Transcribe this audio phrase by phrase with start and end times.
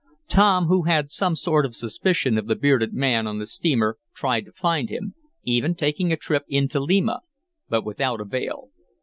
[0.27, 4.45] Tom, who had some sort of suspicion of the bearded man on the steamer, tried
[4.45, 7.19] to find him, even taking a trip in to Lima,
[7.69, 8.71] but without avail.